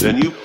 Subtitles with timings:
[0.00, 0.39] Then you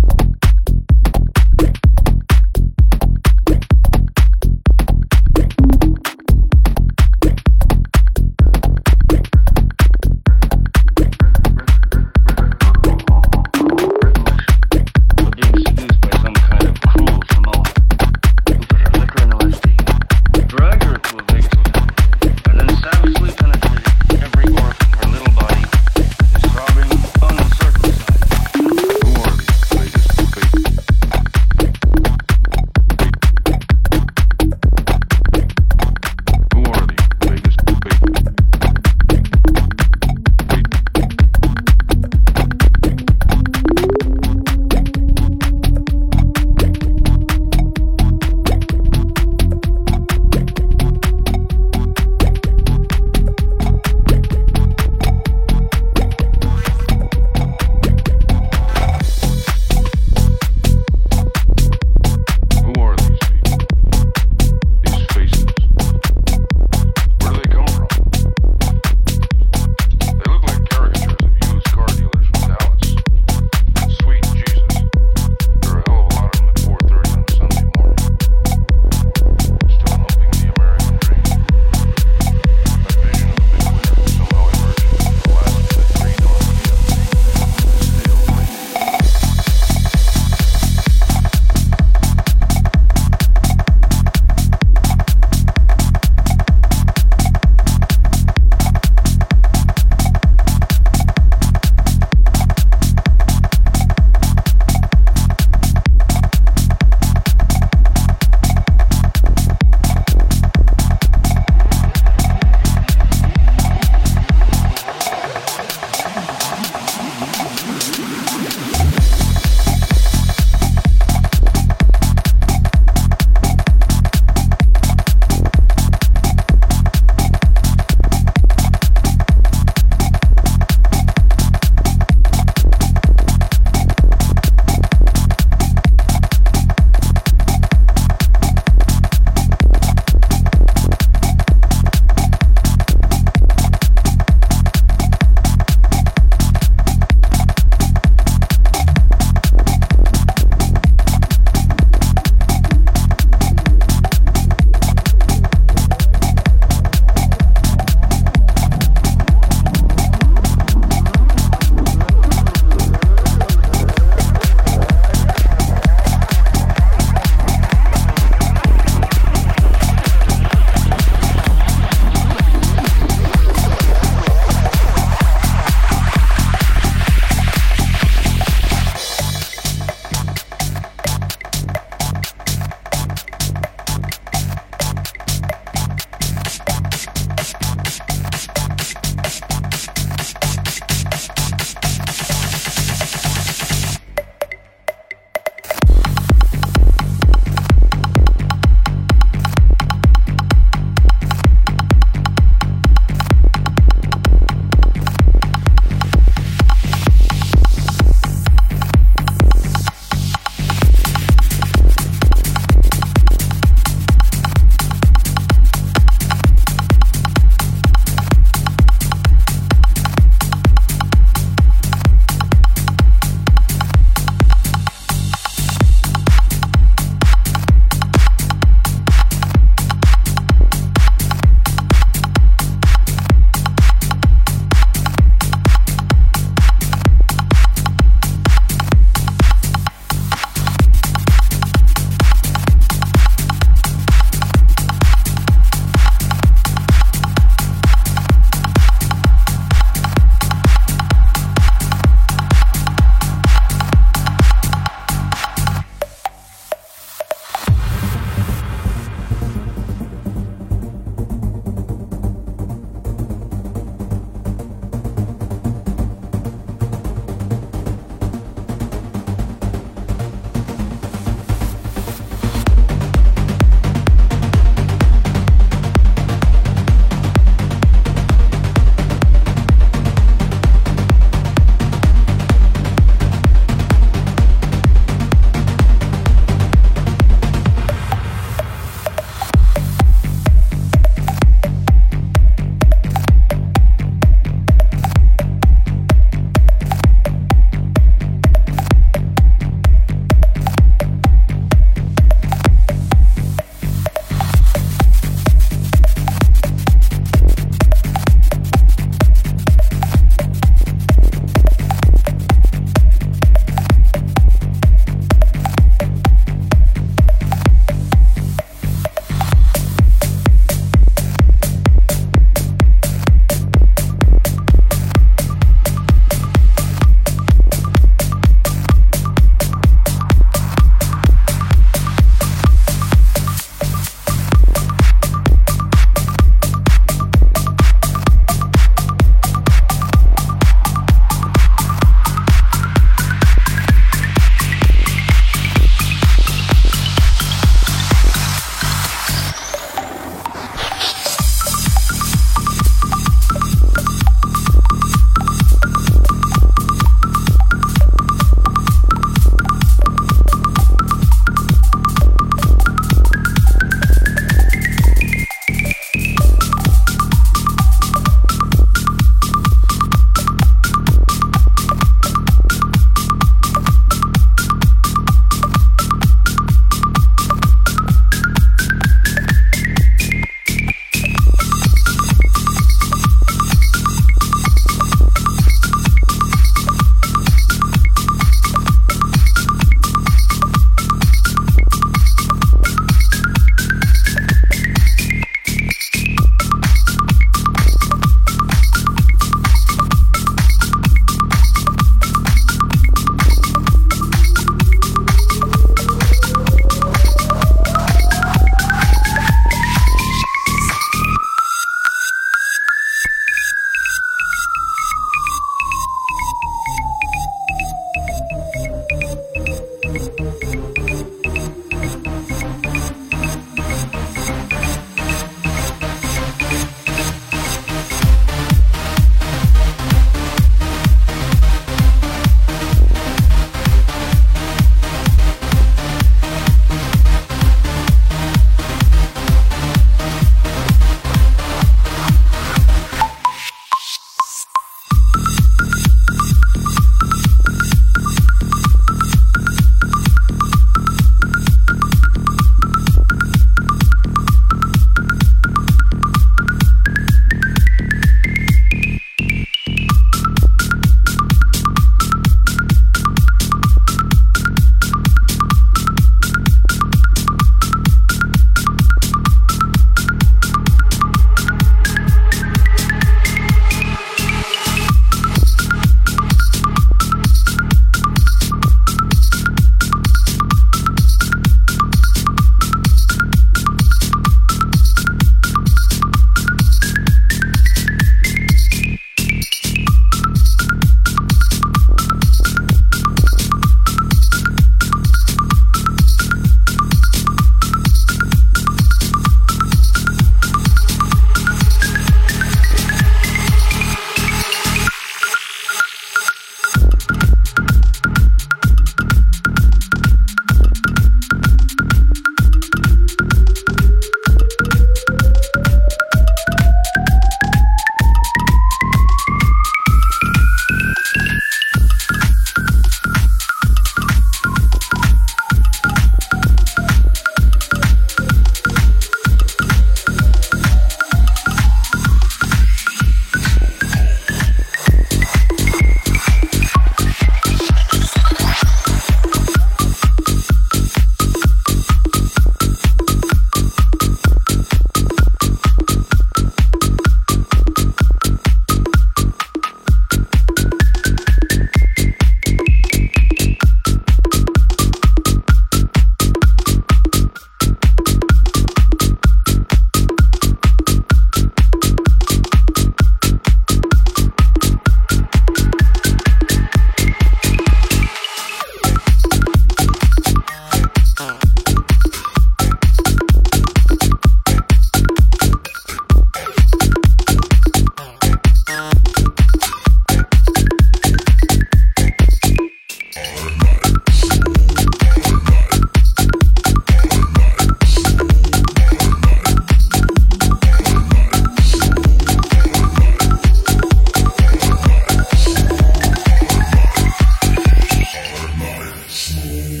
[599.33, 600.00] 是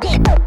[0.00, 0.41] Go.